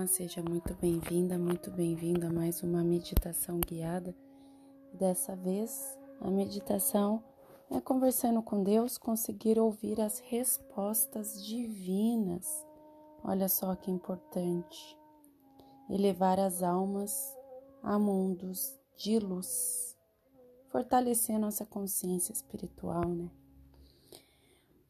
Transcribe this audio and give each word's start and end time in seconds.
Olá, 0.00 0.06
seja 0.06 0.42
muito 0.42 0.74
bem-vinda, 0.80 1.38
muito 1.38 1.70
bem-vindo 1.70 2.26
a 2.26 2.30
mais 2.30 2.62
uma 2.62 2.82
meditação 2.82 3.60
guiada. 3.60 4.16
Dessa 4.94 5.36
vez, 5.36 5.94
a 6.22 6.30
meditação 6.30 7.22
é 7.70 7.82
conversando 7.82 8.40
com 8.40 8.62
Deus, 8.62 8.96
conseguir 8.96 9.58
ouvir 9.58 10.00
as 10.00 10.18
respostas 10.20 11.44
divinas. 11.44 12.46
Olha 13.22 13.46
só 13.46 13.76
que 13.76 13.90
importante. 13.90 14.98
Elevar 15.90 16.40
as 16.40 16.62
almas 16.62 17.36
a 17.82 17.98
mundos 17.98 18.80
de 18.96 19.18
luz, 19.18 19.98
fortalecer 20.68 21.38
nossa 21.38 21.66
consciência 21.66 22.32
espiritual, 22.32 23.06
né? 23.06 23.30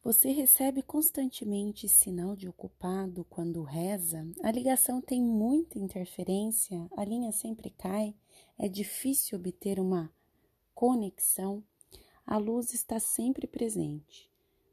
Você 0.03 0.31
recebe 0.31 0.81
constantemente 0.81 1.87
sinal 1.87 2.35
de 2.35 2.49
ocupado 2.49 3.23
quando 3.29 3.61
reza? 3.61 4.27
A 4.41 4.49
ligação 4.49 4.99
tem 4.99 5.21
muita 5.21 5.77
interferência, 5.77 6.89
a 6.97 7.05
linha 7.05 7.31
sempre 7.31 7.69
cai, 7.69 8.15
é 8.57 8.67
difícil 8.67 9.37
obter 9.37 9.79
uma 9.79 10.11
conexão. 10.73 11.63
A 12.25 12.37
luz 12.37 12.73
está 12.73 12.99
sempre 12.99 13.45
presente, 13.45 14.27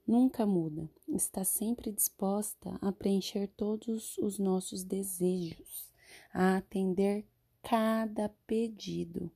nunca 0.07 0.47
muda, 0.47 0.89
está 1.07 1.45
sempre 1.45 1.93
disposta 1.93 2.79
a 2.81 2.91
preencher 2.91 3.49
todos 3.49 4.17
os 4.17 4.39
nossos 4.39 4.83
desejos, 4.83 5.93
a 6.33 6.57
atender 6.57 7.27
cada 7.63 8.31
pedido. 8.47 9.31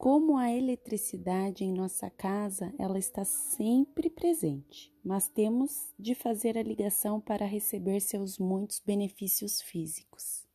Como 0.00 0.38
a 0.38 0.50
eletricidade 0.50 1.62
em 1.62 1.74
nossa 1.74 2.08
casa, 2.08 2.72
ela 2.78 2.98
está 2.98 3.22
sempre 3.22 4.08
presente, 4.08 4.90
mas 5.04 5.28
temos 5.28 5.92
de 5.98 6.14
fazer 6.14 6.56
a 6.56 6.62
ligação 6.62 7.20
para 7.20 7.44
receber 7.44 8.00
seus 8.00 8.38
muitos 8.38 8.80
benefícios 8.80 9.60
físicos. 9.60 10.46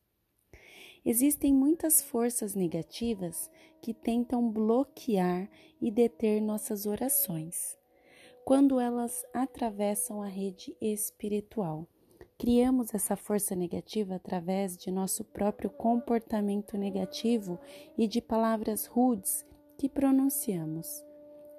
Existem 1.04 1.54
muitas 1.54 2.02
forças 2.02 2.56
negativas 2.56 3.48
que 3.80 3.94
tentam 3.94 4.50
bloquear 4.50 5.48
e 5.80 5.92
deter 5.92 6.42
nossas 6.42 6.84
orações 6.84 7.78
quando 8.44 8.80
elas 8.80 9.24
atravessam 9.32 10.20
a 10.20 10.26
rede 10.26 10.76
espiritual. 10.80 11.86
Criamos 12.38 12.94
essa 12.94 13.16
força 13.16 13.54
negativa 13.54 14.16
através 14.16 14.76
de 14.76 14.90
nosso 14.90 15.24
próprio 15.24 15.70
comportamento 15.70 16.76
negativo 16.76 17.58
e 17.96 18.06
de 18.06 18.20
palavras 18.20 18.84
rudes 18.84 19.46
que 19.78 19.88
pronunciamos. 19.88 21.02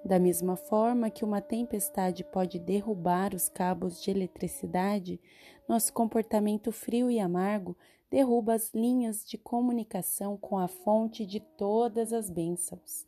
Da 0.06 0.20
mesma 0.20 0.56
forma 0.56 1.10
que 1.10 1.26
uma 1.26 1.42
tempestade 1.42 2.24
pode 2.24 2.60
derrubar 2.60 3.34
os 3.34 3.50
cabos 3.50 4.02
de 4.02 4.12
eletricidade, 4.12 5.20
nosso 5.68 5.92
comportamento 5.92 6.72
frio 6.72 7.10
e 7.10 7.20
amargo 7.20 7.76
derruba 8.10 8.54
as 8.54 8.72
linhas 8.72 9.26
de 9.26 9.38
comunicação 9.38 10.38
com 10.38 10.60
a 10.60 10.68
fonte 10.68 11.26
de 11.26 11.40
todas 11.40 12.14
as 12.14 12.30
bênçãos. 12.30 13.08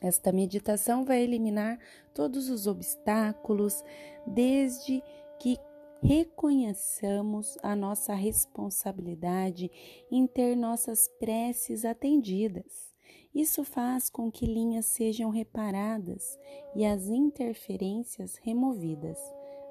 Esta 0.00 0.30
meditação 0.30 1.04
vai 1.04 1.22
eliminar 1.22 1.78
todos 2.14 2.50
os 2.50 2.66
obstáculos, 2.66 3.82
desde 4.26 5.02
que 5.40 5.56
reconheçamos 6.02 7.56
a 7.62 7.74
nossa 7.74 8.14
responsabilidade 8.14 9.70
em 10.10 10.26
ter 10.26 10.56
nossas 10.56 11.08
preces 11.18 11.84
atendidas. 11.84 12.88
Isso 13.34 13.64
faz 13.64 14.08
com 14.08 14.30
que 14.30 14.46
linhas 14.46 14.86
sejam 14.86 15.30
reparadas 15.30 16.38
e 16.74 16.84
as 16.84 17.08
interferências 17.08 18.36
removidas. 18.36 19.18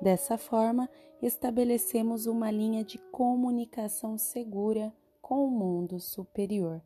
Dessa 0.02 0.38
forma, 0.38 0.89
estabelecemos 1.22 2.28
uma 2.28 2.52
linha 2.52 2.84
de 2.84 2.97
comunicação 3.12 4.17
segura 4.17 4.94
com 5.22 5.45
o 5.45 5.52
mundo 5.52 6.00
superior. 6.00 6.81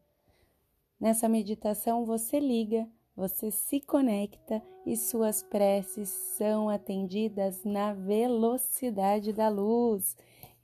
Nessa 1.00 1.28
meditação, 1.28 2.06
você 2.06 2.40
liga 2.40 2.88
você 3.16 3.52
se 3.52 3.80
conecta 3.82 4.64
e 4.86 4.96
suas 4.96 5.42
preces 5.44 6.10
são 6.10 6.70
atendidas 6.70 7.64
na 7.64 7.94
velocidade 7.94 9.34
da 9.34 9.50
luz. 9.50 10.16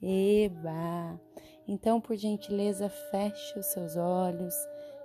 Eba! 0.01 1.19
Então, 1.67 1.99
por 1.99 2.15
gentileza, 2.15 2.87
feche 2.89 3.59
os 3.59 3.65
seus 3.67 3.97
olhos, 3.97 4.55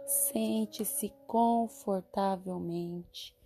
sente-se 0.07 1.13
confortavelmente, 1.27 3.37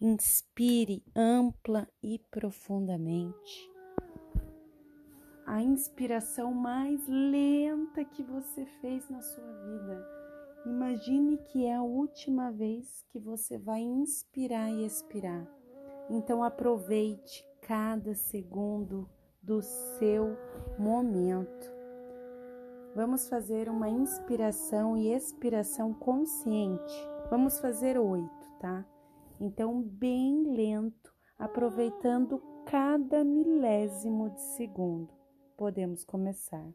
inspire 0.00 1.02
ampla 1.14 1.88
e 2.02 2.18
profundamente. 2.30 3.70
A 5.46 5.62
inspiração 5.62 6.52
mais 6.52 7.06
lenta 7.08 8.04
que 8.04 8.22
você 8.22 8.66
fez 8.80 9.08
na 9.08 9.22
sua 9.22 9.52
vida 9.62 10.15
Imagine 10.66 11.38
que 11.38 11.64
é 11.64 11.76
a 11.76 11.82
última 11.82 12.50
vez 12.50 13.04
que 13.10 13.20
você 13.20 13.56
vai 13.56 13.80
inspirar 13.80 14.68
e 14.68 14.84
expirar. 14.84 15.46
Então 16.10 16.42
aproveite 16.42 17.46
cada 17.62 18.14
segundo 18.14 19.08
do 19.40 19.62
seu 19.62 20.36
momento. 20.76 21.72
Vamos 22.96 23.28
fazer 23.28 23.68
uma 23.68 23.88
inspiração 23.88 24.96
e 24.96 25.12
expiração 25.12 25.94
consciente. 25.94 27.08
Vamos 27.30 27.60
fazer 27.60 27.96
oito, 27.96 28.50
tá? 28.58 28.84
Então, 29.38 29.82
bem 29.82 30.42
lento, 30.54 31.14
aproveitando 31.38 32.42
cada 32.64 33.22
milésimo 33.22 34.30
de 34.30 34.40
segundo. 34.40 35.12
Podemos 35.56 36.04
começar. 36.04 36.66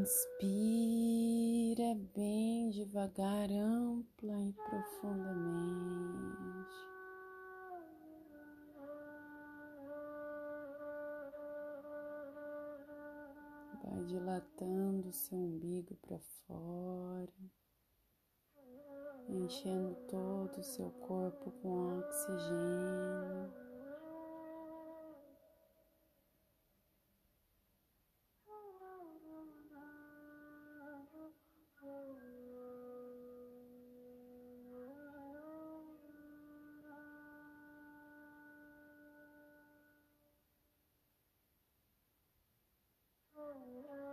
Inspira 0.00 1.90
bem 2.14 2.70
devagar, 2.70 3.50
ampla 3.50 4.40
e 4.42 4.52
profundamente. 4.54 5.12
Vai 13.84 14.02
dilatando 14.04 15.12
seu 15.12 15.36
umbigo 15.36 15.94
para 15.96 16.18
fora, 16.46 17.30
enchendo 19.28 19.94
todo 20.08 20.56
o 20.58 20.64
seu 20.64 20.90
corpo 21.06 21.50
com 21.60 21.98
oxigênio. 21.98 23.71
Oh, 43.54 43.82
no. 43.86 44.11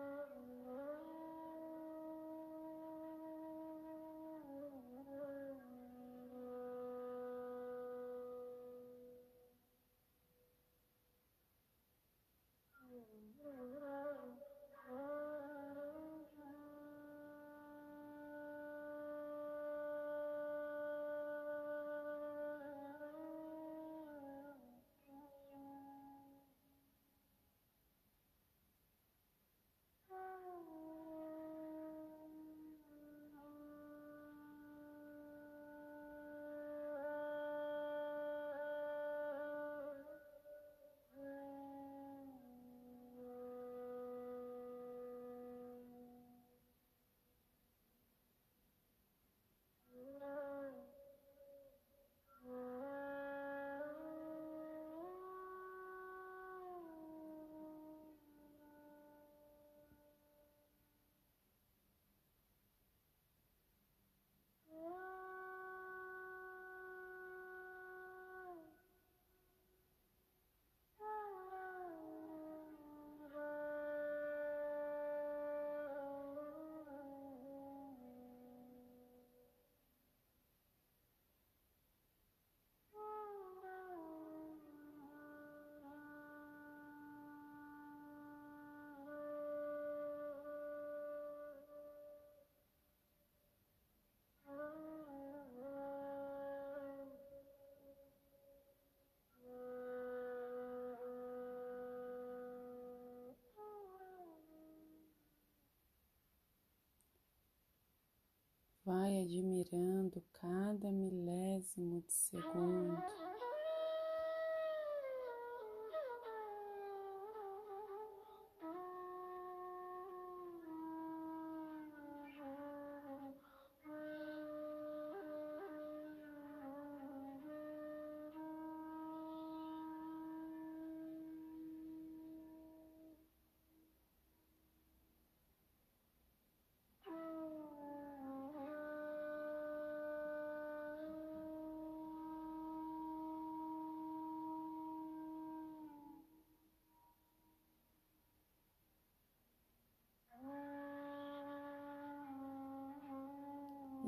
Vai 108.90 109.22
admirando 109.22 110.20
cada 110.42 110.92
milésimo 110.92 112.02
de 112.02 112.12
segundo. 112.12 112.98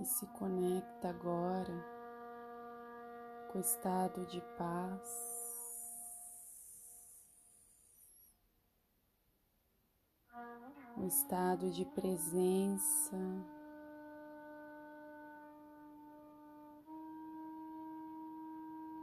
E 0.01 0.05
se 0.05 0.25
conecta 0.25 1.09
agora 1.09 1.85
com 3.51 3.59
o 3.59 3.61
estado 3.61 4.25
de 4.25 4.41
paz, 4.57 5.31
o 10.97 11.05
estado 11.05 11.69
de 11.69 11.85
presença. 11.85 13.15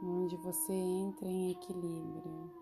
Onde 0.01 0.35
você 0.37 0.73
entra 0.73 1.27
em 1.27 1.51
equilíbrio. 1.51 2.58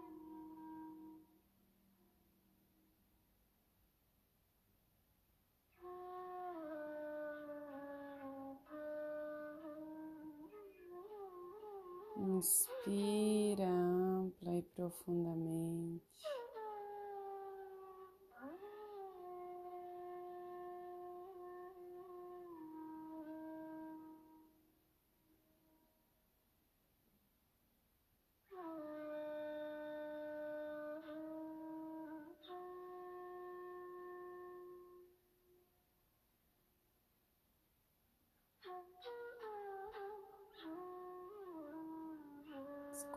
Inspira 12.19 13.67
ampla 13.67 14.51
e 14.55 14.63
profundamente. 14.63 16.03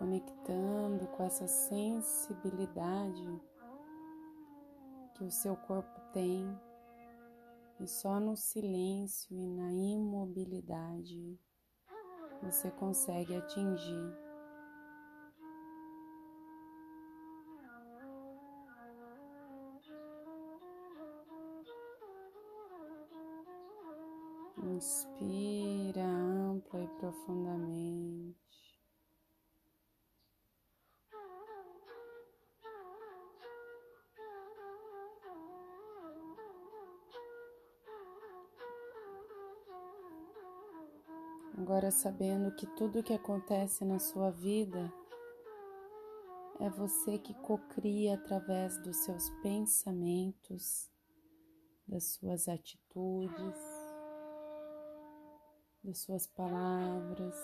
Conectando 0.00 1.06
com 1.08 1.22
essa 1.22 1.46
sensibilidade 1.46 3.22
que 5.14 5.22
o 5.22 5.30
seu 5.30 5.54
corpo 5.54 6.00
tem, 6.10 6.58
e 7.78 7.86
só 7.86 8.18
no 8.18 8.34
silêncio 8.34 9.36
e 9.36 9.46
na 9.46 9.70
imobilidade 9.70 11.38
você 12.42 12.70
consegue 12.70 13.36
atingir. 13.36 14.16
Inspira 24.56 26.06
ampla 26.06 26.82
e 26.82 26.88
profundamente. 26.88 28.69
Sabendo 41.90 42.52
que 42.52 42.66
tudo 42.76 43.02
que 43.02 43.12
acontece 43.12 43.84
na 43.84 43.98
sua 43.98 44.30
vida 44.30 44.92
é 46.60 46.70
você 46.70 47.18
que 47.18 47.34
cocria 47.34 48.14
através 48.14 48.80
dos 48.82 48.96
seus 48.98 49.28
pensamentos, 49.42 50.88
das 51.88 52.04
suas 52.14 52.48
atitudes, 52.48 53.58
das 55.82 55.98
suas 55.98 56.26
palavras. 56.28 57.34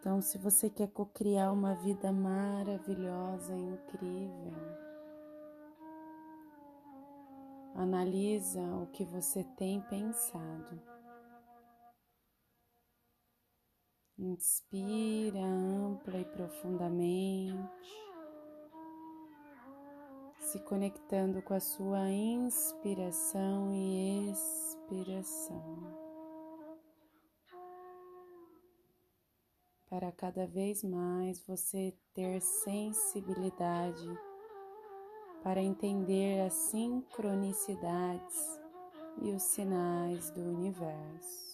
Então, 0.00 0.20
se 0.22 0.38
você 0.38 0.70
quer 0.70 0.88
cocriar 0.88 1.52
uma 1.52 1.74
vida 1.74 2.10
maravilhosa, 2.10 3.54
incrível, 3.54 4.52
analisa 7.74 8.62
o 8.76 8.86
que 8.86 9.04
você 9.04 9.44
tem 9.56 9.80
pensado. 9.82 10.91
Inspira 14.18 15.40
ampla 15.40 16.18
e 16.18 16.24
profundamente, 16.24 17.56
se 20.38 20.58
conectando 20.60 21.42
com 21.42 21.54
a 21.54 21.60
sua 21.60 22.10
inspiração 22.10 23.72
e 23.72 24.30
expiração. 24.30 26.02
Para 29.88 30.12
cada 30.12 30.46
vez 30.46 30.84
mais 30.84 31.40
você 31.46 31.94
ter 32.14 32.40
sensibilidade 32.40 34.08
para 35.42 35.60
entender 35.60 36.46
as 36.46 36.52
sincronicidades 36.52 38.60
e 39.20 39.32
os 39.32 39.42
sinais 39.42 40.30
do 40.30 40.40
universo. 40.40 41.51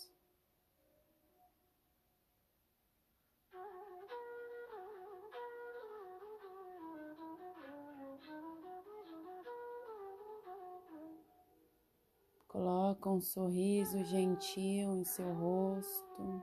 Coloca 13.00 13.10
um 13.10 13.20
sorriso 13.20 14.02
gentil 14.04 14.96
em 14.96 15.04
seu 15.04 15.32
rosto. 15.32 16.42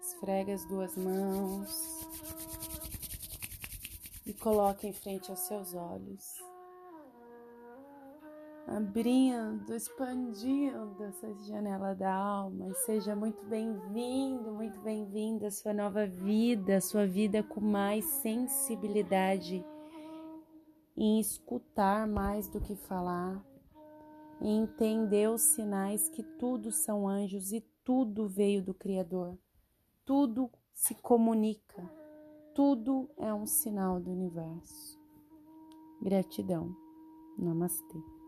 Esfrega 0.00 0.52
as 0.52 0.64
duas 0.66 0.96
mãos 0.96 1.70
e 4.26 4.34
coloque 4.34 4.88
em 4.88 4.92
frente 4.92 5.30
aos 5.30 5.40
seus 5.40 5.74
olhos. 5.74 6.42
Abrindo, 8.66 9.74
expandindo 9.74 11.04
essa 11.04 11.32
janela 11.44 11.94
da 11.94 12.12
alma 12.12 12.68
e 12.68 12.74
seja 12.74 13.14
muito 13.14 13.44
bem-vindo, 13.44 14.52
muito 14.52 14.80
bem-vinda 14.80 15.46
à 15.46 15.50
sua 15.52 15.72
nova 15.72 16.06
vida, 16.06 16.80
sua 16.80 17.06
vida 17.06 17.44
com 17.44 17.60
mais 17.60 18.04
sensibilidade 18.04 19.64
em 20.96 21.20
escutar 21.20 22.06
mais 22.06 22.48
do 22.48 22.60
que 22.60 22.74
falar, 22.74 23.44
em 24.40 24.62
entender 24.62 25.30
os 25.30 25.42
sinais 25.42 26.08
que 26.08 26.22
tudo 26.22 26.70
são 26.70 27.08
anjos 27.08 27.52
e 27.52 27.60
tudo 27.84 28.28
veio 28.28 28.62
do 28.62 28.74
Criador. 28.74 29.38
Tudo 30.04 30.50
se 30.74 30.94
comunica, 30.96 31.88
tudo 32.54 33.08
é 33.16 33.32
um 33.32 33.46
sinal 33.46 34.00
do 34.00 34.10
universo. 34.10 35.00
Gratidão. 36.02 36.74
Namastê. 37.38 38.21